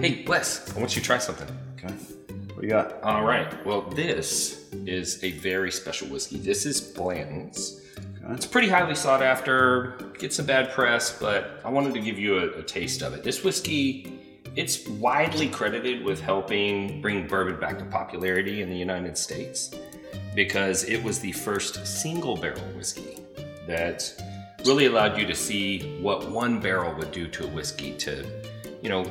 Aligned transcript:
Hey, 0.00 0.24
Wes, 0.28 0.72
I 0.76 0.78
want 0.78 0.94
you 0.94 1.02
to 1.02 1.06
try 1.06 1.18
something. 1.18 1.48
Okay. 1.74 1.92
What 1.92 2.60
do 2.60 2.62
you 2.62 2.68
got? 2.68 3.02
All 3.02 3.24
right. 3.24 3.66
Well, 3.66 3.80
this 3.80 4.72
is 4.86 5.24
a 5.24 5.32
very 5.32 5.72
special 5.72 6.06
whiskey. 6.06 6.36
This 6.36 6.66
is 6.66 6.80
Blanton's. 6.80 7.80
Okay. 7.98 8.32
It's 8.32 8.46
pretty 8.46 8.68
highly 8.68 8.94
sought 8.94 9.24
after, 9.24 10.12
gets 10.16 10.38
a 10.38 10.44
bad 10.44 10.70
press, 10.70 11.18
but 11.18 11.60
I 11.64 11.70
wanted 11.70 11.94
to 11.94 12.00
give 12.00 12.16
you 12.16 12.38
a, 12.38 12.60
a 12.60 12.62
taste 12.62 13.02
of 13.02 13.12
it. 13.12 13.24
This 13.24 13.42
whiskey, 13.42 14.20
it's 14.54 14.86
widely 14.86 15.48
credited 15.48 16.04
with 16.04 16.20
helping 16.20 17.02
bring 17.02 17.26
bourbon 17.26 17.58
back 17.58 17.76
to 17.80 17.84
popularity 17.84 18.62
in 18.62 18.70
the 18.70 18.76
United 18.76 19.18
States 19.18 19.74
because 20.32 20.84
it 20.84 21.02
was 21.02 21.18
the 21.18 21.32
first 21.32 21.84
single 21.84 22.36
barrel 22.36 22.62
whiskey 22.76 23.18
that 23.66 24.14
really 24.64 24.86
allowed 24.86 25.18
you 25.18 25.26
to 25.26 25.34
see 25.34 25.98
what 26.00 26.30
one 26.30 26.60
barrel 26.60 26.94
would 26.94 27.10
do 27.10 27.26
to 27.26 27.46
a 27.46 27.48
whiskey 27.48 27.94
to, 27.94 28.24
you 28.80 28.88
know, 28.88 29.04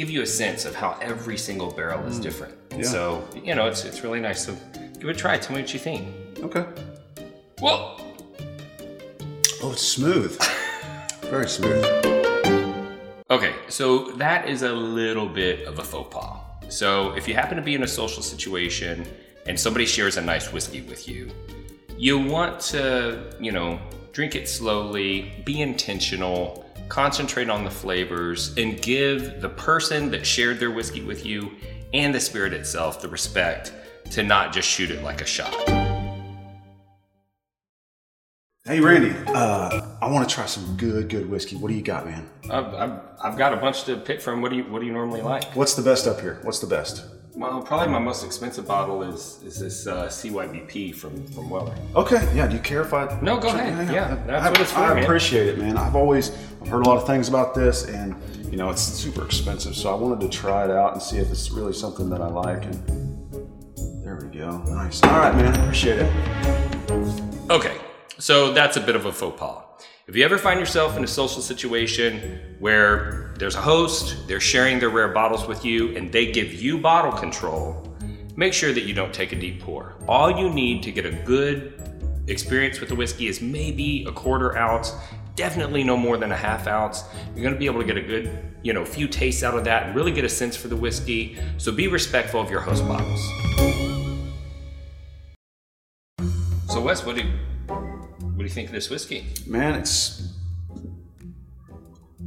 give 0.00 0.08
you 0.08 0.22
a 0.22 0.26
sense 0.26 0.64
of 0.64 0.74
how 0.74 0.96
every 1.02 1.36
single 1.36 1.70
barrel 1.70 2.02
is 2.06 2.18
mm. 2.18 2.22
different. 2.22 2.54
And 2.70 2.80
Yeah. 2.80 2.88
so, 2.88 3.28
you 3.44 3.54
know, 3.54 3.66
it's 3.66 3.84
it's 3.84 4.02
really 4.02 4.20
nice. 4.28 4.40
So 4.46 4.52
give 4.98 5.08
it 5.10 5.16
a 5.16 5.20
try. 5.24 5.36
Tell 5.36 5.54
me 5.54 5.60
what 5.60 5.74
you 5.74 5.80
think. 5.88 6.02
Okay. 6.46 6.64
Whoa! 7.58 7.76
Oh, 9.62 9.72
it's 9.72 9.86
smooth. 9.96 10.32
Very 11.34 11.48
smooth. 11.58 11.84
Okay, 13.36 13.54
so 13.68 14.12
that 14.24 14.48
is 14.48 14.62
a 14.62 14.72
little 14.72 15.28
bit 15.28 15.68
of 15.68 15.78
a 15.78 15.84
faux 15.84 16.08
pas. 16.14 16.32
So 16.80 16.88
if 17.18 17.28
you 17.28 17.34
happen 17.34 17.56
to 17.62 17.62
be 17.70 17.74
in 17.74 17.82
a 17.82 17.92
social 18.02 18.22
situation 18.22 19.06
and 19.46 19.60
somebody 19.60 19.84
shares 19.84 20.16
a 20.16 20.22
nice 20.22 20.50
whiskey 20.50 20.80
with 20.80 21.02
you, 21.10 21.30
you 21.98 22.18
want 22.18 22.58
to, 22.72 22.80
you 23.38 23.52
know, 23.52 23.78
drink 24.12 24.34
it 24.34 24.48
slowly, 24.48 25.10
be 25.44 25.60
intentional, 25.60 26.64
concentrate 26.90 27.48
on 27.48 27.64
the 27.64 27.70
flavors, 27.70 28.54
and 28.58 28.82
give 28.82 29.40
the 29.40 29.48
person 29.48 30.10
that 30.10 30.26
shared 30.26 30.60
their 30.60 30.70
whiskey 30.70 31.00
with 31.00 31.24
you 31.24 31.50
and 31.94 32.14
the 32.14 32.20
spirit 32.20 32.52
itself 32.52 33.00
the 33.00 33.08
respect 33.08 33.72
to 34.10 34.22
not 34.22 34.52
just 34.52 34.68
shoot 34.68 34.90
it 34.90 35.02
like 35.02 35.22
a 35.22 35.26
shot. 35.26 35.54
Hey, 38.66 38.78
Randy. 38.78 39.14
Uh, 39.26 39.96
I 40.02 40.10
want 40.10 40.28
to 40.28 40.34
try 40.34 40.44
some 40.46 40.76
good, 40.76 41.08
good 41.08 41.30
whiskey. 41.30 41.56
What 41.56 41.68
do 41.68 41.74
you 41.74 41.82
got, 41.82 42.04
man? 42.04 42.28
I've, 42.50 42.74
I've, 42.74 43.00
I've 43.24 43.38
got 43.38 43.54
a 43.54 43.56
bunch 43.56 43.84
to 43.84 43.96
pick 43.96 44.20
from. 44.20 44.42
What 44.42 44.50
do 44.50 44.58
you 44.58 44.64
What 44.64 44.80
do 44.80 44.86
you 44.86 44.92
normally 44.92 45.22
like? 45.22 45.44
What's 45.56 45.74
the 45.74 45.82
best 45.82 46.06
up 46.06 46.20
here? 46.20 46.40
What's 46.42 46.58
the 46.58 46.66
best? 46.66 47.04
Well, 47.40 47.62
probably 47.62 47.88
my 47.88 47.98
most 47.98 48.22
expensive 48.22 48.66
bottle 48.66 49.02
is 49.02 49.42
is 49.42 49.58
this 49.58 49.86
uh, 49.86 50.08
CYBP 50.08 50.94
from 50.94 51.26
from 51.28 51.48
Weller. 51.48 51.74
Okay. 51.96 52.28
Yeah. 52.36 52.46
Do 52.46 52.54
you 52.56 52.60
care 52.60 52.82
if 52.82 52.92
I? 52.92 53.18
No, 53.22 53.38
go 53.38 53.48
ahead. 53.48 53.90
Yeah, 53.90 54.14
that's 54.26 54.46
I, 54.46 54.50
what 54.50 54.60
it's 54.60 54.72
for, 54.72 54.80
I 54.80 54.94
man. 54.94 55.04
appreciate 55.04 55.48
it, 55.48 55.58
man. 55.58 55.78
I've 55.78 55.96
always 55.96 56.32
I've 56.60 56.68
heard 56.68 56.84
a 56.84 56.88
lot 56.90 56.98
of 56.98 57.06
things 57.06 57.30
about 57.30 57.54
this, 57.54 57.86
and 57.86 58.14
you 58.50 58.58
know 58.58 58.68
it's 58.68 58.82
super 58.82 59.24
expensive. 59.24 59.74
So 59.74 59.90
I 59.90 59.94
wanted 59.98 60.20
to 60.20 60.28
try 60.28 60.66
it 60.66 60.70
out 60.70 60.92
and 60.92 61.00
see 61.00 61.16
if 61.16 61.30
it's 61.30 61.50
really 61.50 61.72
something 61.72 62.10
that 62.10 62.20
I 62.20 62.28
like. 62.28 62.62
And 62.66 64.04
there 64.04 64.16
we 64.22 64.38
go. 64.38 64.58
Nice. 64.64 65.02
All 65.02 65.18
right, 65.18 65.34
man. 65.34 65.58
Appreciate 65.62 65.98
it. 66.00 66.12
Okay, 67.48 67.78
so 68.18 68.52
that's 68.52 68.76
a 68.76 68.80
bit 68.82 68.96
of 68.96 69.06
a 69.06 69.12
faux 69.12 69.40
pas. 69.40 69.64
If 70.10 70.16
you 70.16 70.24
ever 70.24 70.38
find 70.38 70.58
yourself 70.58 70.96
in 70.96 71.04
a 71.04 71.06
social 71.06 71.40
situation 71.40 72.40
where 72.58 73.32
there's 73.38 73.54
a 73.54 73.60
host, 73.60 74.26
they're 74.26 74.40
sharing 74.40 74.80
their 74.80 74.90
rare 74.90 75.06
bottles 75.06 75.46
with 75.46 75.64
you, 75.64 75.96
and 75.96 76.10
they 76.10 76.32
give 76.32 76.52
you 76.52 76.78
bottle 76.78 77.12
control, 77.12 77.96
make 78.34 78.52
sure 78.52 78.72
that 78.72 78.82
you 78.82 78.92
don't 78.92 79.14
take 79.14 79.30
a 79.30 79.36
deep 79.36 79.60
pour. 79.60 79.94
All 80.08 80.28
you 80.28 80.50
need 80.50 80.82
to 80.82 80.90
get 80.90 81.06
a 81.06 81.12
good 81.12 81.80
experience 82.26 82.80
with 82.80 82.88
the 82.88 82.96
whiskey 82.96 83.28
is 83.28 83.40
maybe 83.40 84.04
a 84.08 84.10
quarter 84.10 84.58
ounce, 84.58 84.94
definitely 85.36 85.84
no 85.84 85.96
more 85.96 86.16
than 86.16 86.32
a 86.32 86.36
half 86.36 86.66
ounce. 86.66 87.04
You're 87.36 87.44
gonna 87.44 87.54
be 87.54 87.66
able 87.66 87.78
to 87.78 87.86
get 87.86 87.96
a 87.96 88.02
good, 88.02 88.36
you 88.64 88.72
know, 88.72 88.84
few 88.84 89.06
tastes 89.06 89.44
out 89.44 89.56
of 89.56 89.62
that 89.66 89.86
and 89.86 89.94
really 89.94 90.10
get 90.10 90.24
a 90.24 90.28
sense 90.28 90.56
for 90.56 90.66
the 90.66 90.74
whiskey. 90.74 91.38
So 91.56 91.70
be 91.70 91.86
respectful 91.86 92.40
of 92.40 92.50
your 92.50 92.62
host 92.62 92.82
bottles. 92.88 93.20
So 96.68 96.80
Wes, 96.80 97.06
what 97.06 97.14
do 97.14 97.22
you 97.22 97.30
you 98.50 98.54
think 98.54 98.68
of 98.68 98.74
this 98.74 98.90
whiskey? 98.90 99.26
Man, 99.46 99.78
it's 99.78 100.28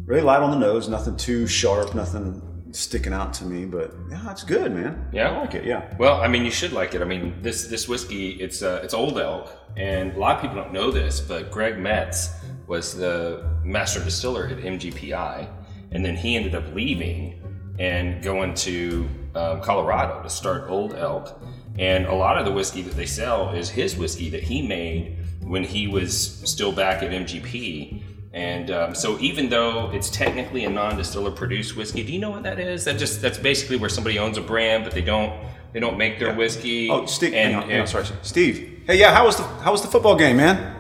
really 0.06 0.22
light 0.22 0.42
on 0.42 0.52
the 0.52 0.58
nose. 0.58 0.88
Nothing 0.88 1.18
too 1.18 1.48
sharp. 1.48 1.94
Nothing 1.94 2.42
sticking 2.72 3.12
out 3.12 3.34
to 3.36 3.46
me. 3.46 3.66
But 3.66 3.94
yeah, 4.10 4.32
it's 4.32 4.44
good, 4.44 4.74
man. 4.74 5.10
Yeah? 5.12 5.32
I 5.32 5.38
like 5.38 5.54
it. 5.54 5.66
Yeah. 5.66 5.94
Well, 5.98 6.22
I 6.22 6.30
mean, 6.30 6.46
you 6.46 6.52
should 6.52 6.72
like 6.72 6.96
it. 6.96 7.02
I 7.02 7.06
mean, 7.06 7.42
this 7.42 7.68
this 7.68 7.90
whiskey, 7.90 8.32
it's 8.32 8.64
uh, 8.64 8.80
it's 8.84 8.94
Old 8.94 9.20
Elk, 9.20 9.54
and 9.76 10.14
a 10.14 10.20
lot 10.20 10.38
of 10.38 10.42
people 10.42 10.56
don't 10.56 10.72
know 10.72 10.92
this, 10.92 11.20
but 11.20 11.52
Greg 11.52 11.78
Metz 11.78 12.30
was 12.68 12.96
the 12.96 13.46
master 13.64 14.02
distiller 14.02 14.48
at 14.48 14.58
MGPI, 14.60 15.50
and 15.92 16.06
then 16.06 16.16
he 16.16 16.38
ended 16.38 16.56
up 16.56 16.74
leaving 16.74 17.42
and 17.80 18.24
going 18.24 18.54
to 18.54 19.10
um, 19.36 19.62
Colorado 19.62 20.24
to 20.24 20.30
start 20.30 20.70
Old 20.70 20.94
Elk. 20.94 21.42
And 21.80 22.06
a 22.06 22.14
lot 22.14 22.38
of 22.38 22.46
the 22.46 22.52
whiskey 22.52 22.84
that 22.84 22.96
they 22.96 23.08
sell 23.08 23.50
is 23.50 23.68
his 23.68 23.98
whiskey 23.98 24.30
that 24.30 24.44
he 24.44 24.62
made 24.66 25.23
when 25.46 25.64
he 25.64 25.88
was 25.88 26.40
still 26.50 26.72
back 26.72 27.04
at 27.04 27.12
MGP. 27.12 28.02
And 28.34 28.72
um, 28.72 28.96
so, 28.96 29.20
even 29.20 29.50
though 29.50 29.92
it's 29.92 30.10
technically 30.10 30.66
a 30.66 30.70
non-distiller 30.70 31.32
produced 31.32 31.76
whiskey, 31.76 32.04
do 32.04 32.12
you 32.12 32.20
know 32.20 32.32
what 32.32 32.44
that 32.44 32.60
is? 32.60 32.86
That 32.86 32.98
just 32.98 33.22
that's 33.22 33.38
basically 33.38 33.78
where 33.78 33.90
somebody 33.90 34.18
owns 34.18 34.38
a 34.38 34.42
brand, 34.42 34.84
but 34.84 34.94
they 34.94 35.02
don't 35.02 35.32
they 35.72 35.80
don't 35.80 35.98
make 35.98 36.18
their 36.18 36.34
whiskey. 36.34 36.90
Oh, 36.90 37.06
Steve. 37.06 37.34
And, 37.34 37.54
hang 37.54 37.64
on, 37.64 37.70
hang 37.70 37.82
on, 37.82 37.88
sorry, 37.88 38.06
Steve. 38.24 38.84
Hey, 38.88 39.00
yeah. 39.00 39.14
How 39.14 39.26
was 39.26 39.38
the 39.38 39.44
How 39.44 39.72
was 39.72 39.84
the 39.84 39.88
football 39.88 40.16
game, 40.16 40.38
man? 40.38 40.76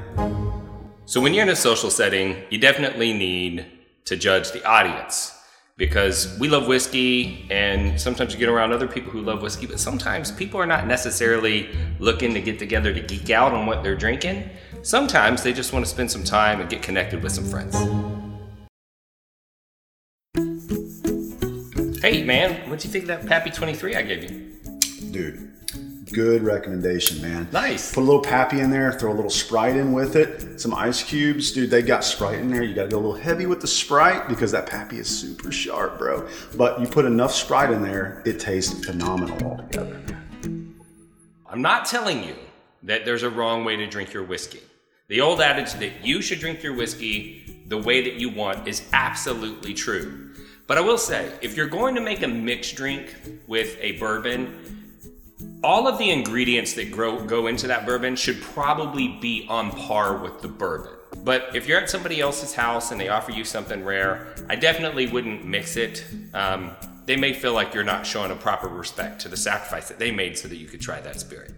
So 1.05 1.21
when 1.21 1.33
you're 1.33 1.43
in 1.43 1.49
a 1.49 1.55
social 1.55 1.91
setting, 1.91 2.37
you 2.49 2.57
definitely 2.57 3.13
need 3.13 3.65
to 4.05 4.15
judge 4.15 4.51
the 4.51 4.65
audience 4.65 5.37
because 5.77 6.37
we 6.39 6.47
love 6.47 6.67
whiskey 6.67 7.47
and 7.49 7.99
sometimes 7.99 8.33
you 8.33 8.39
get 8.39 8.49
around 8.49 8.71
other 8.71 8.87
people 8.87 9.11
who 9.11 9.21
love 9.21 9.41
whiskey, 9.41 9.65
but 9.65 9.79
sometimes 9.79 10.31
people 10.31 10.59
are 10.59 10.67
not 10.67 10.85
necessarily 10.85 11.69
looking 11.99 12.33
to 12.33 12.41
get 12.41 12.59
together 12.59 12.93
to 12.93 13.01
geek 13.01 13.31
out 13.31 13.53
on 13.53 13.65
what 13.65 13.81
they're 13.81 13.95
drinking. 13.95 14.49
Sometimes 14.83 15.41
they 15.41 15.51
just 15.51 15.73
want 15.73 15.83
to 15.83 15.89
spend 15.89 16.11
some 16.11 16.23
time 16.23 16.61
and 16.61 16.69
get 16.69 16.83
connected 16.83 17.23
with 17.23 17.31
some 17.31 17.45
friends. 17.45 17.75
Hey 22.01 22.23
man, 22.23 22.69
what'd 22.69 22.83
you 22.83 22.91
think 22.91 23.03
of 23.03 23.07
that 23.07 23.25
Pappy 23.25 23.49
23 23.49 23.95
I 23.95 24.01
gave 24.03 24.29
you? 24.29 24.51
Dude, 25.11 25.53
good 26.11 26.43
recommendation, 26.43 27.21
man. 27.21 27.47
Nice. 27.51 27.93
Put 27.93 28.01
a 28.01 28.03
little 28.03 28.21
pappy 28.21 28.59
in 28.59 28.69
there, 28.69 28.91
throw 28.91 29.11
a 29.11 29.13
little 29.13 29.29
Sprite 29.29 29.75
in 29.75 29.93
with 29.93 30.15
it, 30.15 30.59
some 30.59 30.73
ice 30.73 31.03
cubes. 31.03 31.51
Dude, 31.51 31.69
they 31.69 31.81
got 31.81 32.03
Sprite 32.03 32.39
in 32.39 32.49
there. 32.49 32.63
You 32.63 32.73
got 32.73 32.83
to 32.83 32.89
go 32.89 32.97
a 32.97 32.99
little 32.99 33.15
heavy 33.15 33.45
with 33.45 33.61
the 33.61 33.67
Sprite 33.67 34.27
because 34.27 34.51
that 34.51 34.67
pappy 34.67 34.97
is 34.97 35.07
super 35.07 35.51
sharp, 35.51 35.97
bro. 35.97 36.27
But 36.55 36.81
you 36.81 36.87
put 36.87 37.05
enough 37.05 37.33
Sprite 37.33 37.71
in 37.71 37.81
there, 37.81 38.21
it 38.25 38.39
tastes 38.39 38.85
phenomenal 38.85 39.41
altogether. 39.47 40.01
I'm 41.47 41.61
not 41.61 41.85
telling 41.85 42.23
you 42.23 42.35
that 42.83 43.05
there's 43.05 43.23
a 43.23 43.29
wrong 43.29 43.63
way 43.63 43.75
to 43.75 43.87
drink 43.87 44.13
your 44.13 44.23
whiskey. 44.23 44.61
The 45.07 45.21
old 45.21 45.41
adage 45.41 45.73
that 45.73 46.03
you 46.03 46.21
should 46.21 46.39
drink 46.39 46.63
your 46.63 46.75
whiskey 46.75 47.63
the 47.67 47.77
way 47.77 48.01
that 48.01 48.15
you 48.15 48.29
want 48.29 48.67
is 48.67 48.83
absolutely 48.93 49.73
true. 49.73 50.31
But 50.65 50.77
I 50.77 50.81
will 50.81 50.97
say, 50.97 51.31
if 51.41 51.55
you're 51.55 51.67
going 51.67 51.95
to 51.95 52.01
make 52.01 52.23
a 52.23 52.27
mixed 52.27 52.75
drink 52.75 53.15
with 53.47 53.77
a 53.79 53.93
bourbon, 53.93 54.82
all 55.63 55.87
of 55.87 55.97
the 55.97 56.09
ingredients 56.09 56.73
that 56.73 56.91
grow, 56.91 57.23
go 57.25 57.47
into 57.47 57.67
that 57.67 57.85
bourbon 57.85 58.15
should 58.15 58.41
probably 58.41 59.07
be 59.07 59.47
on 59.49 59.71
par 59.71 60.17
with 60.17 60.41
the 60.41 60.47
bourbon. 60.47 60.91
But 61.23 61.55
if 61.55 61.67
you're 61.67 61.79
at 61.79 61.89
somebody 61.89 62.19
else's 62.19 62.53
house 62.53 62.91
and 62.91 62.99
they 62.99 63.07
offer 63.07 63.31
you 63.31 63.45
something 63.45 63.85
rare, 63.85 64.35
I 64.49 64.55
definitely 64.55 65.07
wouldn't 65.07 65.45
mix 65.45 65.77
it. 65.77 66.03
Um, 66.33 66.71
they 67.05 67.15
may 67.15 67.33
feel 67.33 67.53
like 67.53 67.73
you're 67.73 67.83
not 67.83 68.05
showing 68.05 68.31
a 68.31 68.35
proper 68.35 68.67
respect 68.67 69.21
to 69.21 69.29
the 69.29 69.37
sacrifice 69.37 69.87
that 69.87 69.99
they 69.99 70.11
made 70.11 70.37
so 70.37 70.47
that 70.49 70.57
you 70.57 70.67
could 70.67 70.81
try 70.81 70.99
that 71.01 71.19
spirit. 71.19 71.53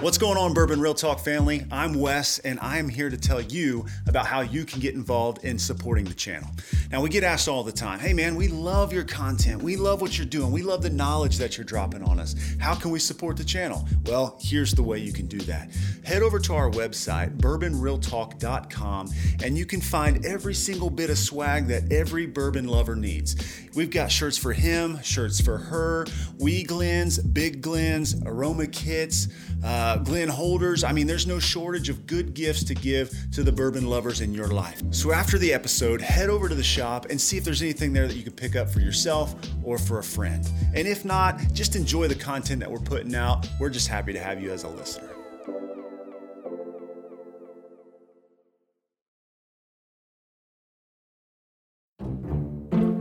What's 0.00 0.16
going 0.16 0.38
on, 0.38 0.54
Bourbon 0.54 0.80
Real 0.80 0.94
Talk 0.94 1.20
family? 1.20 1.66
I'm 1.70 1.92
Wes, 1.92 2.38
and 2.38 2.58
I'm 2.60 2.88
here 2.88 3.10
to 3.10 3.18
tell 3.18 3.38
you 3.38 3.84
about 4.06 4.24
how 4.24 4.40
you 4.40 4.64
can 4.64 4.80
get 4.80 4.94
involved 4.94 5.44
in 5.44 5.58
supporting 5.58 6.06
the 6.06 6.14
channel. 6.14 6.48
Now, 6.90 7.02
we 7.02 7.10
get 7.10 7.22
asked 7.22 7.48
all 7.48 7.62
the 7.62 7.70
time 7.70 7.98
hey, 7.98 8.14
man, 8.14 8.34
we 8.34 8.48
love 8.48 8.94
your 8.94 9.04
content. 9.04 9.62
We 9.62 9.76
love 9.76 10.00
what 10.00 10.16
you're 10.16 10.26
doing. 10.26 10.52
We 10.52 10.62
love 10.62 10.80
the 10.80 10.88
knowledge 10.88 11.36
that 11.36 11.58
you're 11.58 11.66
dropping 11.66 12.02
on 12.02 12.18
us. 12.18 12.34
How 12.58 12.74
can 12.74 12.90
we 12.90 12.98
support 12.98 13.36
the 13.36 13.44
channel? 13.44 13.86
Well, 14.06 14.38
here's 14.40 14.72
the 14.72 14.82
way 14.82 15.00
you 15.00 15.12
can 15.12 15.26
do 15.26 15.38
that. 15.40 15.68
Head 16.02 16.22
over 16.22 16.38
to 16.38 16.54
our 16.54 16.70
website, 16.70 17.36
bourbonrealtalk.com, 17.36 19.10
and 19.44 19.58
you 19.58 19.66
can 19.66 19.82
find 19.82 20.24
every 20.24 20.54
single 20.54 20.88
bit 20.88 21.10
of 21.10 21.18
swag 21.18 21.66
that 21.66 21.92
every 21.92 22.24
bourbon 22.24 22.66
lover 22.66 22.96
needs. 22.96 23.36
We've 23.74 23.90
got 23.90 24.10
shirts 24.10 24.38
for 24.38 24.52
him, 24.52 25.00
shirts 25.02 25.40
for 25.40 25.58
her, 25.58 26.06
wee 26.38 26.64
glens, 26.64 27.18
big 27.18 27.60
glens, 27.60 28.20
aroma 28.24 28.66
kits, 28.66 29.28
uh, 29.62 29.89
Uh, 29.90 29.96
Glen 29.96 30.28
holders. 30.28 30.84
I 30.84 30.92
mean, 30.92 31.08
there's 31.08 31.26
no 31.26 31.40
shortage 31.40 31.88
of 31.88 32.06
good 32.06 32.32
gifts 32.32 32.62
to 32.62 32.76
give 32.76 33.12
to 33.32 33.42
the 33.42 33.50
bourbon 33.50 33.88
lovers 33.88 34.20
in 34.20 34.32
your 34.32 34.46
life. 34.46 34.80
So 34.92 35.10
after 35.10 35.36
the 35.36 35.52
episode, 35.52 36.00
head 36.00 36.30
over 36.30 36.48
to 36.48 36.54
the 36.54 36.62
shop 36.62 37.06
and 37.10 37.20
see 37.20 37.36
if 37.36 37.42
there's 37.42 37.60
anything 37.60 37.92
there 37.92 38.06
that 38.06 38.14
you 38.14 38.22
can 38.22 38.32
pick 38.32 38.54
up 38.54 38.70
for 38.70 38.78
yourself 38.78 39.34
or 39.64 39.78
for 39.78 39.98
a 39.98 40.02
friend. 40.04 40.48
And 40.76 40.86
if 40.86 41.04
not, 41.04 41.40
just 41.52 41.74
enjoy 41.74 42.06
the 42.06 42.14
content 42.14 42.60
that 42.60 42.70
we're 42.70 42.78
putting 42.78 43.16
out. 43.16 43.48
We're 43.58 43.68
just 43.68 43.88
happy 43.88 44.12
to 44.12 44.20
have 44.20 44.40
you 44.40 44.52
as 44.52 44.62
a 44.62 44.68
listener. 44.68 45.10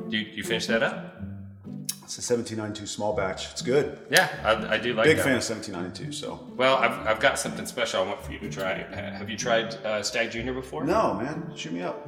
Do 0.10 0.18
you 0.18 0.44
finish 0.44 0.66
that 0.66 0.82
up? 0.82 1.29
It's 2.10 2.18
a 2.18 2.34
1792 2.34 2.88
small 2.88 3.14
batch. 3.14 3.52
It's 3.52 3.62
good. 3.62 4.00
Yeah, 4.10 4.28
I, 4.44 4.74
I 4.74 4.78
do 4.80 4.96
like 4.96 5.06
Big 5.06 5.18
that. 5.18 5.24
fan 5.26 5.36
of 5.36 5.48
1792. 5.48 6.12
So 6.12 6.44
Well, 6.58 6.78
I've, 6.78 7.06
I've 7.06 7.20
got 7.20 7.38
something 7.38 7.68
special 7.68 8.02
I 8.02 8.08
want 8.08 8.24
for 8.24 8.32
you 8.32 8.40
to 8.40 8.50
try. 8.50 8.78
Have 8.92 9.30
you 9.30 9.38
tried 9.38 9.76
uh, 9.86 10.02
Stagg 10.02 10.32
Junior 10.32 10.54
before? 10.54 10.84
no, 10.84 11.14
man, 11.14 11.52
shoot 11.56 11.72
me 11.72 11.84
up. 11.84 12.08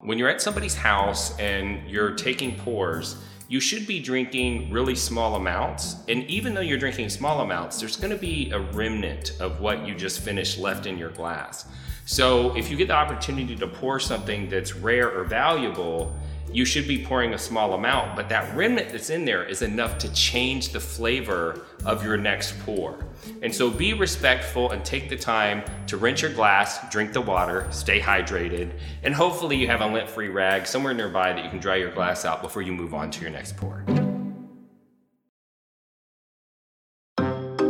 When 0.00 0.18
you're 0.18 0.28
at 0.28 0.42
somebody's 0.42 0.74
house 0.74 1.38
and 1.38 1.88
you're 1.88 2.16
taking 2.16 2.56
pours, 2.56 3.14
you 3.46 3.60
should 3.60 3.86
be 3.86 4.00
drinking 4.00 4.72
really 4.72 4.96
small 4.96 5.36
amounts. 5.36 5.94
And 6.08 6.24
even 6.24 6.54
though 6.54 6.62
you're 6.62 6.76
drinking 6.76 7.10
small 7.10 7.40
amounts, 7.40 7.78
there's 7.78 7.94
going 7.94 8.10
to 8.10 8.18
be 8.20 8.50
a 8.50 8.58
remnant 8.58 9.36
of 9.38 9.60
what 9.60 9.86
you 9.86 9.94
just 9.94 10.22
finished 10.22 10.58
left 10.58 10.86
in 10.86 10.98
your 10.98 11.10
glass. 11.10 11.66
So 12.04 12.56
if 12.56 12.68
you 12.68 12.76
get 12.76 12.88
the 12.88 12.94
opportunity 12.94 13.54
to 13.54 13.68
pour 13.68 14.00
something 14.00 14.48
that's 14.48 14.74
rare 14.74 15.08
or 15.16 15.22
valuable, 15.22 16.16
you 16.52 16.64
should 16.64 16.88
be 16.88 17.04
pouring 17.04 17.34
a 17.34 17.38
small 17.38 17.74
amount, 17.74 18.16
but 18.16 18.28
that 18.28 18.54
remnant 18.56 18.90
that's 18.90 19.10
in 19.10 19.24
there 19.24 19.44
is 19.44 19.62
enough 19.62 19.98
to 19.98 20.12
change 20.12 20.70
the 20.70 20.80
flavor 20.80 21.66
of 21.84 22.04
your 22.04 22.16
next 22.16 22.58
pour. 22.60 23.06
And 23.42 23.54
so 23.54 23.70
be 23.70 23.92
respectful 23.94 24.72
and 24.72 24.84
take 24.84 25.08
the 25.08 25.16
time 25.16 25.62
to 25.86 25.96
rinse 25.96 26.22
your 26.22 26.32
glass, 26.32 26.90
drink 26.90 27.12
the 27.12 27.20
water, 27.20 27.68
stay 27.70 28.00
hydrated, 28.00 28.72
and 29.02 29.14
hopefully 29.14 29.56
you 29.56 29.68
have 29.68 29.80
a 29.80 29.86
lint 29.86 30.08
free 30.08 30.28
rag 30.28 30.66
somewhere 30.66 30.94
nearby 30.94 31.32
that 31.32 31.44
you 31.44 31.50
can 31.50 31.60
dry 31.60 31.76
your 31.76 31.92
glass 31.92 32.24
out 32.24 32.42
before 32.42 32.62
you 32.62 32.72
move 32.72 32.94
on 32.94 33.10
to 33.12 33.20
your 33.20 33.30
next 33.30 33.56
pour. 33.56 33.84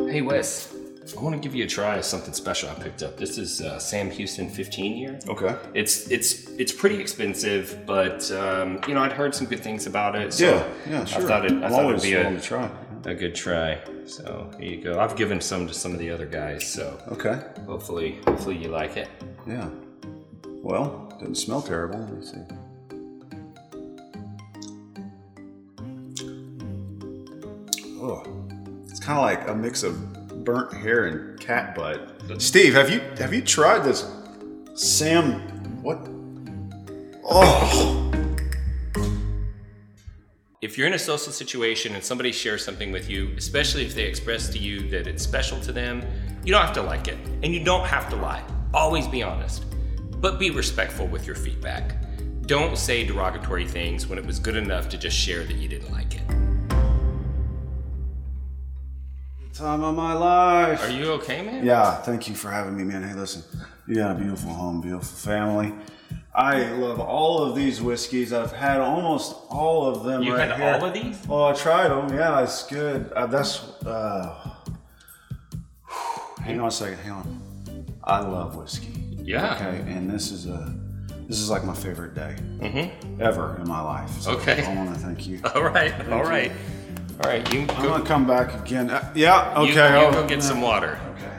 Hey, 0.09 0.23
Wes. 0.23 0.80
I 1.17 1.23
want 1.23 1.35
to 1.35 1.41
give 1.41 1.55
you 1.55 1.65
a 1.65 1.67
try 1.67 1.97
of 1.97 2.05
something 2.05 2.33
special 2.33 2.71
I 2.71 2.75
picked 2.75 3.03
up. 3.03 3.17
This 3.17 3.37
is 3.37 3.61
uh, 3.61 3.79
Sam 3.79 4.11
Houston 4.11 4.49
15 4.49 4.97
year. 4.97 5.19
Okay. 5.29 5.57
It's 5.75 6.09
it's 6.11 6.49
it's 6.51 6.73
pretty 6.73 6.99
expensive, 7.01 7.85
but 7.87 8.31
um, 8.33 8.81
you 8.87 8.95
know 8.95 9.03
I'd 9.03 9.13
heard 9.13 9.35
some 9.35 9.47
good 9.47 9.61
things 9.61 9.87
about 9.87 10.15
it. 10.15 10.33
So 10.33 10.45
Yeah, 10.47 10.91
yeah, 10.93 11.05
sure. 11.05 11.23
I 11.23 11.27
thought 11.27 11.45
it, 11.47 11.53
I 11.53 11.67
I'm 11.67 11.71
thought 11.71 11.91
it'd 11.91 12.03
be 12.03 12.15
a, 12.15 12.41
try. 12.41 12.71
a 13.05 13.15
good 13.15 13.35
try. 13.35 13.81
So 14.07 14.51
here 14.59 14.71
you 14.71 14.83
go. 14.83 14.99
I've 15.01 15.17
given 15.17 15.41
some 15.41 15.67
to 15.67 15.75
some 15.75 15.93
of 15.93 15.99
the 15.99 16.11
other 16.11 16.27
guys, 16.27 16.67
so 16.67 16.99
Okay. 17.09 17.41
hopefully 17.67 18.19
hopefully 18.27 18.57
you 18.57 18.69
like 18.69 18.97
it. 18.97 19.09
Yeah. 19.47 19.69
Well, 20.63 21.09
doesn't 21.19 21.37
smell 21.37 21.63
terrible. 21.63 21.99
Let 22.01 22.13
me 22.13 22.25
see. 22.25 22.39
Oh, 28.03 28.23
it's 28.89 29.01
kind 29.01 29.19
of 29.19 29.25
like 29.25 29.49
a 29.49 29.55
mix 29.55 29.83
of 29.83 29.95
burnt 30.45 30.73
hair 30.73 31.07
and 31.07 31.41
cat 31.41 31.75
butt. 31.75 32.21
Steve, 32.39 32.75
have 32.75 32.91
you 32.91 33.01
have 33.19 33.33
you 33.33 33.43
tried 33.43 33.81
this 33.81 34.07
Sam? 34.75 35.41
What? 35.83 36.09
Oh, 37.25 38.11
If 40.61 40.77
you're 40.77 40.87
in 40.87 40.93
a 40.95 40.99
social 40.99 41.33
situation 41.33 41.95
and 41.95 42.05
somebody 42.05 42.33
shares 42.33 42.65
something 42.65 42.93
with 42.93 43.09
you, 43.09 43.33
especially 43.37 43.85
if 43.87 43.95
they 43.95 44.05
express 44.05 44.49
to 44.51 44.59
you 44.59 44.91
that 44.91 45.07
it's 45.07 45.23
special 45.23 45.59
to 45.61 45.73
them, 45.73 46.03
you 46.45 46.53
don't 46.53 46.61
have 46.63 46.75
to 46.75 46.83
like 46.83 47.09
it 47.09 47.17
and 47.43 47.55
you 47.55 47.65
don't 47.65 47.87
have 47.87 48.11
to 48.11 48.17
lie. 48.17 48.43
Always 48.75 49.07
be 49.07 49.23
honest, 49.23 49.65
but 50.21 50.39
be 50.39 50.51
respectful 50.51 51.07
with 51.07 51.27
your 51.27 51.37
feedback. 51.37 51.97
Don't 52.43 52.77
say 52.77 53.07
derogatory 53.07 53.67
things 53.67 54.07
when 54.07 54.19
it 54.19 54.27
was 54.27 54.39
good 54.39 54.57
enough 54.57 54.89
to 54.91 54.99
just 54.99 55.17
share 55.17 55.45
that 55.45 55.57
you 55.57 55.69
didn't 55.69 55.93
like 55.93 56.17
it. 56.17 56.50
Time 59.55 59.83
of 59.83 59.95
my 59.95 60.13
life. 60.15 60.83
Are 60.83 60.91
you 60.91 61.13
okay, 61.13 61.43
man? 61.43 61.65
Yeah, 61.65 61.97
thank 62.03 62.29
you 62.29 62.35
for 62.35 62.51
having 62.51 62.77
me, 62.77 62.85
man. 62.85 63.03
Hey, 63.03 63.15
listen, 63.15 63.43
you 63.87 63.97
got 63.97 64.17
a 64.17 64.19
beautiful 64.19 64.51
home, 64.51 64.81
beautiful 64.81 65.07
family. 65.07 65.75
I 66.35 66.71
love 66.73 67.01
all 67.01 67.43
of 67.43 67.57
these 67.57 67.83
whiskeys. 67.83 68.33
I've 68.33 68.53
had 68.53 68.81
almost 68.81 69.37
all 69.49 69.87
of 69.87 70.05
them 70.05 70.23
You 70.23 70.37
right 70.37 70.49
had 70.49 70.61
here. 70.61 70.75
all 70.75 70.85
of 70.85 70.95
these? 70.95 71.19
Oh, 71.29 71.45
I 71.45 71.53
tried 71.53 71.89
them. 71.89 72.17
Yeah, 72.17 72.43
it's 72.43 72.67
good. 72.67 73.11
Uh, 73.13 73.27
that's. 73.27 73.65
Uh, 73.85 74.55
hang 76.41 76.61
on 76.61 76.69
a 76.69 76.71
second. 76.71 76.99
Hang 76.99 77.13
on. 77.13 77.87
I 78.05 78.21
love 78.21 78.57
whiskey. 78.57 78.93
Yeah. 79.19 79.55
Okay, 79.57 79.93
and 79.93 80.09
this 80.09 80.31
is 80.31 80.47
a. 80.47 80.75
This 81.29 81.39
is 81.39 81.51
like 81.51 81.65
my 81.65 81.75
favorite 81.75 82.15
day 82.15 82.37
mm-hmm. 82.59 83.23
ever 83.23 83.57
in 83.61 83.69
my 83.69 83.81
life. 83.81 84.11
So. 84.21 84.33
Okay. 84.33 84.65
I 84.65 84.75
want 84.75 84.95
to 84.95 85.01
thank 85.01 85.27
you. 85.29 85.41
All 85.55 85.63
right, 85.63 85.95
all 86.11 86.25
right. 86.25 86.51
All 87.23 87.29
right, 87.29 87.53
you 87.53 87.61
I'm 87.61 87.67
go, 87.67 87.83
gonna 87.83 88.05
come 88.05 88.27
back 88.27 88.55
again. 88.55 88.89
Uh, 88.89 89.13
yeah. 89.15 89.53
Okay. 89.59 89.67
you, 90.01 90.07
you 90.07 90.13
go 90.13 90.27
get 90.27 90.43
some 90.43 90.63
water. 90.63 90.99
Okay. 91.17 91.31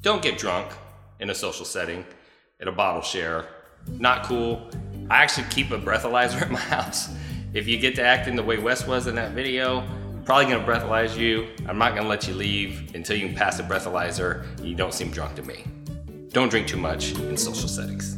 Don't 0.00 0.20
get 0.20 0.38
drunk 0.38 0.72
in 1.20 1.30
a 1.30 1.34
social 1.36 1.64
setting 1.64 2.04
at 2.60 2.66
a 2.66 2.72
bottle 2.72 3.02
share. 3.02 3.46
Not 3.86 4.24
cool. 4.24 4.68
I 5.08 5.22
actually 5.22 5.46
keep 5.50 5.70
a 5.70 5.78
breathalyzer 5.78 6.42
at 6.42 6.50
my 6.50 6.58
house. 6.58 7.10
If 7.54 7.68
you 7.68 7.78
get 7.78 7.94
to 7.94 8.02
acting 8.02 8.34
the 8.34 8.42
way 8.42 8.58
Wes 8.58 8.88
was 8.88 9.06
in 9.06 9.14
that 9.14 9.32
video, 9.32 9.82
I'm 9.82 10.24
probably 10.24 10.52
gonna 10.52 10.66
breathalyze 10.66 11.16
you. 11.16 11.46
I'm 11.68 11.78
not 11.78 11.94
gonna 11.94 12.08
let 12.08 12.26
you 12.26 12.34
leave 12.34 12.92
until 12.96 13.16
you 13.16 13.32
pass 13.36 13.56
the 13.56 13.62
breathalyzer 13.62 14.44
and 14.58 14.66
you 14.66 14.74
don't 14.74 14.92
seem 14.92 15.12
drunk 15.12 15.36
to 15.36 15.42
me. 15.42 15.64
Don't 16.30 16.48
drink 16.48 16.66
too 16.66 16.76
much 16.76 17.12
in 17.12 17.36
social 17.36 17.68
settings. 17.68 18.16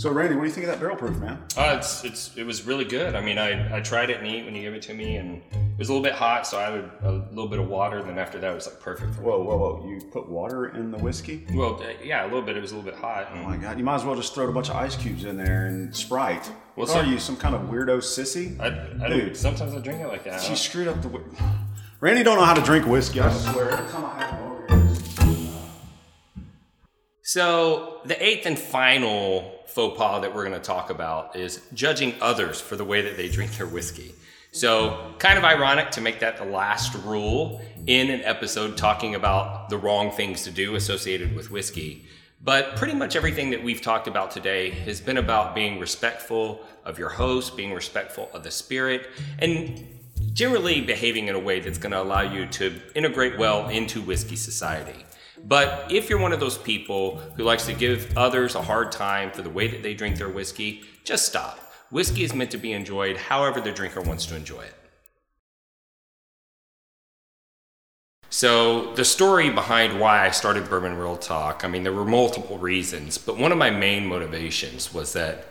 So, 0.00 0.10
Randy, 0.10 0.34
what 0.34 0.44
do 0.44 0.48
you 0.48 0.54
think 0.54 0.64
of 0.66 0.72
that 0.72 0.80
barrel 0.80 0.96
proof, 0.96 1.18
man? 1.18 1.42
Uh, 1.58 1.74
it's, 1.76 2.04
it's, 2.06 2.34
it 2.34 2.44
was 2.44 2.66
really 2.66 2.86
good. 2.86 3.14
I 3.14 3.20
mean, 3.20 3.36
I, 3.36 3.76
I 3.76 3.80
tried 3.82 4.08
it 4.08 4.22
neat 4.22 4.46
when 4.46 4.54
you 4.54 4.62
gave 4.62 4.72
it 4.72 4.80
to 4.84 4.94
me, 4.94 5.16
and 5.16 5.42
it 5.52 5.78
was 5.78 5.90
a 5.90 5.92
little 5.92 6.02
bit 6.02 6.14
hot, 6.14 6.46
so 6.46 6.58
I 6.58 6.68
added 6.68 6.90
a 7.02 7.12
little 7.28 7.48
bit 7.48 7.58
of 7.58 7.68
water, 7.68 7.98
and 7.98 8.08
then 8.08 8.18
after 8.18 8.38
that, 8.38 8.50
it 8.50 8.54
was 8.54 8.66
like 8.66 8.80
perfect 8.80 9.14
for 9.14 9.20
me. 9.20 9.26
Whoa, 9.26 9.42
whoa, 9.42 9.58
whoa! 9.58 9.86
You 9.90 10.00
put 10.10 10.26
water 10.26 10.68
in 10.74 10.90
the 10.90 10.96
whiskey? 10.96 11.46
Well, 11.52 11.82
uh, 11.82 11.88
yeah, 12.02 12.22
a 12.24 12.28
little 12.28 12.40
bit. 12.40 12.56
It 12.56 12.62
was 12.62 12.72
a 12.72 12.76
little 12.76 12.90
bit 12.90 12.98
hot. 12.98 13.28
Oh 13.34 13.42
my 13.42 13.58
god! 13.58 13.76
You 13.76 13.84
might 13.84 13.96
as 13.96 14.04
well 14.06 14.16
just 14.16 14.34
throw 14.34 14.48
a 14.48 14.52
bunch 14.52 14.70
of 14.70 14.76
ice 14.76 14.96
cubes 14.96 15.24
in 15.26 15.36
there 15.36 15.66
and 15.66 15.94
Sprite. 15.94 16.46
Well, 16.48 16.54
What 16.76 16.88
some- 16.88 17.04
are 17.04 17.08
you, 17.12 17.18
some 17.18 17.36
kind 17.36 17.54
of 17.54 17.60
weirdo 17.68 17.98
sissy? 17.98 18.58
I, 18.58 18.68
I 19.04 19.08
Dude. 19.10 19.26
don't, 19.26 19.36
sometimes 19.36 19.74
I 19.74 19.80
drink 19.80 20.00
it 20.00 20.06
like 20.08 20.24
that. 20.24 20.40
She 20.40 20.56
screwed 20.56 20.88
up 20.88 21.02
the. 21.02 21.08
Whi- 21.08 21.38
Randy 22.00 22.22
don't 22.22 22.38
know 22.38 22.46
how 22.46 22.54
to 22.54 22.62
drink 22.62 22.86
whiskey. 22.86 23.20
I 23.20 23.30
swear. 23.30 23.72
Every 23.72 23.90
time 23.90 24.04
I 24.06 24.18
have 24.18 24.30
him 24.30 24.46
over 24.46 24.66
here, 24.66 24.92
it's- 24.92 25.50
So, 27.22 28.00
the 28.06 28.24
eighth 28.24 28.46
and 28.46 28.58
final 28.58 29.59
faux 29.74 29.96
pas 29.96 30.20
that 30.20 30.34
we're 30.34 30.44
going 30.44 30.60
to 30.60 30.64
talk 30.64 30.90
about 30.90 31.36
is 31.36 31.62
judging 31.74 32.14
others 32.20 32.60
for 32.60 32.76
the 32.76 32.84
way 32.84 33.00
that 33.02 33.16
they 33.16 33.28
drink 33.28 33.56
their 33.56 33.66
whiskey. 33.66 34.14
So, 34.52 35.14
kind 35.18 35.38
of 35.38 35.44
ironic 35.44 35.92
to 35.92 36.00
make 36.00 36.18
that 36.20 36.36
the 36.36 36.44
last 36.44 36.94
rule 37.04 37.62
in 37.86 38.10
an 38.10 38.20
episode 38.22 38.76
talking 38.76 39.14
about 39.14 39.68
the 39.68 39.78
wrong 39.78 40.10
things 40.10 40.42
to 40.44 40.50
do 40.50 40.74
associated 40.74 41.36
with 41.36 41.52
whiskey. 41.52 42.06
But 42.42 42.74
pretty 42.76 42.94
much 42.94 43.14
everything 43.14 43.50
that 43.50 43.62
we've 43.62 43.80
talked 43.80 44.08
about 44.08 44.30
today 44.30 44.70
has 44.70 45.00
been 45.00 45.18
about 45.18 45.54
being 45.54 45.78
respectful 45.78 46.66
of 46.84 46.98
your 46.98 47.10
host, 47.10 47.56
being 47.56 47.72
respectful 47.72 48.28
of 48.32 48.42
the 48.42 48.50
spirit, 48.50 49.08
and 49.38 49.86
generally 50.32 50.80
behaving 50.80 51.28
in 51.28 51.34
a 51.34 51.38
way 51.38 51.60
that's 51.60 51.78
going 51.78 51.92
to 51.92 52.02
allow 52.02 52.22
you 52.22 52.46
to 52.46 52.80
integrate 52.94 53.38
well 53.38 53.68
into 53.68 54.00
whiskey 54.00 54.36
society. 54.36 55.04
But 55.44 55.90
if 55.90 56.08
you're 56.08 56.18
one 56.18 56.32
of 56.32 56.40
those 56.40 56.58
people 56.58 57.16
who 57.36 57.44
likes 57.44 57.66
to 57.66 57.72
give 57.72 58.16
others 58.16 58.54
a 58.54 58.62
hard 58.62 58.92
time 58.92 59.30
for 59.30 59.42
the 59.42 59.50
way 59.50 59.68
that 59.68 59.82
they 59.82 59.94
drink 59.94 60.16
their 60.16 60.28
whiskey, 60.28 60.82
just 61.04 61.26
stop. 61.26 61.58
Whiskey 61.90 62.22
is 62.22 62.34
meant 62.34 62.50
to 62.52 62.58
be 62.58 62.72
enjoyed 62.72 63.16
however 63.16 63.60
the 63.60 63.72
drinker 63.72 64.00
wants 64.00 64.26
to 64.26 64.36
enjoy 64.36 64.60
it. 64.60 64.74
So, 68.32 68.94
the 68.94 69.04
story 69.04 69.50
behind 69.50 69.98
why 69.98 70.24
I 70.24 70.30
started 70.30 70.70
Bourbon 70.70 70.96
Real 70.96 71.16
Talk, 71.16 71.64
I 71.64 71.68
mean, 71.68 71.82
there 71.82 71.92
were 71.92 72.04
multiple 72.04 72.58
reasons, 72.58 73.18
but 73.18 73.36
one 73.36 73.50
of 73.50 73.58
my 73.58 73.70
main 73.70 74.06
motivations 74.06 74.94
was 74.94 75.14
that 75.14 75.46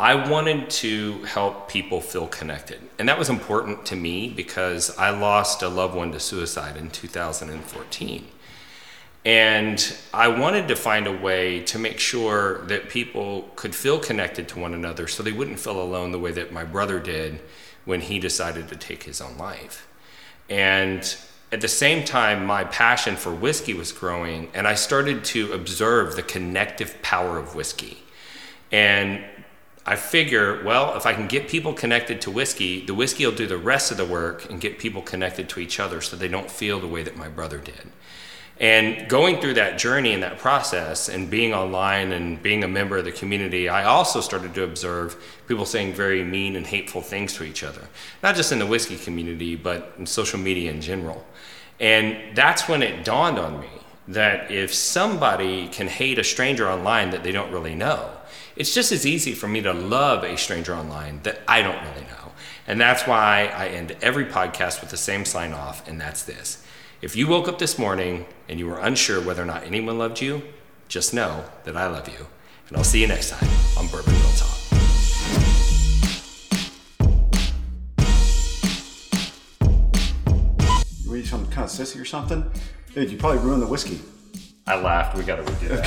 I 0.00 0.28
wanted 0.28 0.68
to 0.70 1.22
help 1.22 1.68
people 1.68 2.00
feel 2.00 2.26
connected. 2.26 2.80
And 2.98 3.08
that 3.08 3.18
was 3.18 3.28
important 3.28 3.86
to 3.86 3.96
me 3.96 4.28
because 4.28 4.96
I 4.98 5.10
lost 5.10 5.62
a 5.62 5.68
loved 5.68 5.94
one 5.94 6.10
to 6.10 6.18
suicide 6.18 6.76
in 6.76 6.90
2014. 6.90 8.26
And 9.28 9.94
I 10.14 10.28
wanted 10.28 10.68
to 10.68 10.74
find 10.74 11.06
a 11.06 11.12
way 11.12 11.60
to 11.64 11.78
make 11.78 11.98
sure 11.98 12.64
that 12.64 12.88
people 12.88 13.50
could 13.56 13.74
feel 13.74 13.98
connected 13.98 14.48
to 14.48 14.58
one 14.58 14.72
another 14.72 15.06
so 15.06 15.22
they 15.22 15.32
wouldn't 15.32 15.58
feel 15.58 15.82
alone 15.82 16.12
the 16.12 16.18
way 16.18 16.32
that 16.32 16.50
my 16.50 16.64
brother 16.64 16.98
did 16.98 17.42
when 17.84 18.00
he 18.00 18.18
decided 18.18 18.68
to 18.68 18.76
take 18.76 19.02
his 19.02 19.20
own 19.20 19.36
life. 19.36 19.86
And 20.48 21.14
at 21.52 21.60
the 21.60 21.68
same 21.68 22.06
time, 22.06 22.46
my 22.46 22.64
passion 22.64 23.16
for 23.16 23.34
whiskey 23.34 23.74
was 23.74 23.92
growing, 23.92 24.48
and 24.54 24.66
I 24.66 24.74
started 24.74 25.24
to 25.24 25.52
observe 25.52 26.16
the 26.16 26.22
connective 26.22 27.02
power 27.02 27.36
of 27.36 27.54
whiskey. 27.54 27.98
And 28.72 29.22
I 29.84 29.96
figure, 29.96 30.64
well, 30.64 30.96
if 30.96 31.04
I 31.04 31.12
can 31.12 31.26
get 31.26 31.48
people 31.48 31.74
connected 31.74 32.22
to 32.22 32.30
whiskey, 32.30 32.86
the 32.86 32.94
whiskey 32.94 33.26
will 33.26 33.34
do 33.34 33.46
the 33.46 33.58
rest 33.58 33.90
of 33.90 33.98
the 33.98 34.06
work 34.06 34.48
and 34.48 34.58
get 34.58 34.78
people 34.78 35.02
connected 35.02 35.50
to 35.50 35.60
each 35.60 35.78
other 35.78 36.00
so 36.00 36.16
they 36.16 36.28
don't 36.28 36.50
feel 36.50 36.80
the 36.80 36.88
way 36.88 37.02
that 37.02 37.18
my 37.18 37.28
brother 37.28 37.58
did. 37.58 37.92
And 38.60 39.08
going 39.08 39.40
through 39.40 39.54
that 39.54 39.78
journey 39.78 40.14
and 40.14 40.22
that 40.24 40.38
process 40.38 41.08
and 41.08 41.30
being 41.30 41.54
online 41.54 42.10
and 42.10 42.42
being 42.42 42.64
a 42.64 42.68
member 42.68 42.98
of 42.98 43.04
the 43.04 43.12
community, 43.12 43.68
I 43.68 43.84
also 43.84 44.20
started 44.20 44.52
to 44.54 44.64
observe 44.64 45.16
people 45.46 45.64
saying 45.64 45.92
very 45.92 46.24
mean 46.24 46.56
and 46.56 46.66
hateful 46.66 47.00
things 47.00 47.34
to 47.34 47.44
each 47.44 47.62
other. 47.62 47.82
Not 48.20 48.34
just 48.34 48.50
in 48.50 48.58
the 48.58 48.66
whiskey 48.66 48.96
community, 48.96 49.54
but 49.54 49.94
in 49.96 50.06
social 50.06 50.40
media 50.40 50.72
in 50.72 50.80
general. 50.80 51.24
And 51.78 52.36
that's 52.36 52.68
when 52.68 52.82
it 52.82 53.04
dawned 53.04 53.38
on 53.38 53.60
me 53.60 53.68
that 54.08 54.50
if 54.50 54.74
somebody 54.74 55.68
can 55.68 55.86
hate 55.86 56.18
a 56.18 56.24
stranger 56.24 56.68
online 56.68 57.10
that 57.10 57.22
they 57.22 57.30
don't 57.30 57.52
really 57.52 57.76
know, 57.76 58.10
it's 58.56 58.74
just 58.74 58.90
as 58.90 59.06
easy 59.06 59.34
for 59.34 59.46
me 59.46 59.60
to 59.60 59.72
love 59.72 60.24
a 60.24 60.36
stranger 60.36 60.74
online 60.74 61.20
that 61.22 61.40
I 61.46 61.62
don't 61.62 61.80
really 61.84 62.06
know. 62.06 62.32
And 62.66 62.80
that's 62.80 63.06
why 63.06 63.52
I 63.54 63.68
end 63.68 63.96
every 64.02 64.26
podcast 64.26 64.80
with 64.80 64.90
the 64.90 64.96
same 64.96 65.24
sign 65.24 65.52
off, 65.52 65.86
and 65.86 66.00
that's 66.00 66.24
this. 66.24 66.64
If 67.00 67.14
you 67.14 67.28
woke 67.28 67.46
up 67.46 67.60
this 67.60 67.78
morning 67.78 68.26
and 68.48 68.58
you 68.58 68.66
were 68.66 68.80
unsure 68.80 69.20
whether 69.20 69.40
or 69.40 69.46
not 69.46 69.62
anyone 69.62 69.98
loved 69.98 70.20
you, 70.20 70.42
just 70.88 71.14
know 71.14 71.44
that 71.62 71.76
I 71.76 71.86
love 71.86 72.08
you. 72.08 72.26
And 72.66 72.76
I'll 72.76 72.82
see 72.82 73.00
you 73.00 73.06
next 73.06 73.30
time 73.30 73.48
on 73.78 73.86
Bourbon 73.86 74.12
Real 74.14 74.32
Talk. 74.32 74.58
You 81.04 81.24
some 81.24 81.46
kind 81.46 81.64
of 81.64 81.70
sissy 81.70 82.00
or 82.00 82.04
something? 82.04 82.50
Dude, 82.92 83.12
you 83.12 83.16
probably 83.16 83.38
ruined 83.44 83.62
the 83.62 83.68
whiskey. 83.68 84.00
I 84.66 84.80
laughed. 84.80 85.16
We 85.16 85.22
got 85.22 85.36
to 85.36 85.44
redo 85.44 85.68
that. 85.68 85.84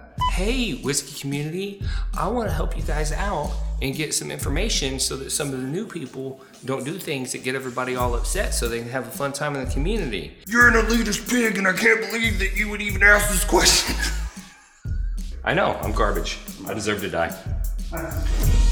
Okay. 0.00 0.16
hey, 0.32 0.72
whiskey 0.82 1.20
community, 1.20 1.80
I 2.18 2.26
want 2.26 2.48
to 2.48 2.52
help 2.52 2.76
you 2.76 2.82
guys 2.82 3.12
out 3.12 3.52
and 3.82 3.94
get 3.94 4.14
some 4.14 4.30
information 4.30 4.98
so 4.98 5.16
that 5.16 5.30
some 5.30 5.52
of 5.52 5.60
the 5.60 5.66
new 5.66 5.86
people 5.86 6.40
don't 6.64 6.84
do 6.84 6.98
things 6.98 7.32
that 7.32 7.44
get 7.44 7.54
everybody 7.54 7.96
all 7.96 8.14
upset 8.14 8.54
so 8.54 8.68
they 8.68 8.78
can 8.78 8.88
have 8.88 9.06
a 9.06 9.10
fun 9.10 9.32
time 9.32 9.56
in 9.56 9.64
the 9.64 9.70
community. 9.70 10.36
You're 10.46 10.68
an 10.68 10.74
elitist 10.74 11.28
pig, 11.28 11.58
and 11.58 11.66
I 11.66 11.72
can't 11.72 12.00
believe 12.00 12.38
that 12.38 12.56
you 12.56 12.68
would 12.68 12.80
even 12.80 13.02
ask 13.02 13.30
this 13.30 13.44
question. 13.44 13.96
I 15.44 15.52
know, 15.52 15.78
I'm 15.82 15.92
garbage. 15.92 16.38
I 16.66 16.74
deserve 16.74 17.00
to 17.02 17.10
die. 17.10 17.36